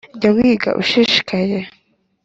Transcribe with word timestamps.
jya 0.17 0.29
wiga 0.35 0.69
ushishikaye 0.81 1.57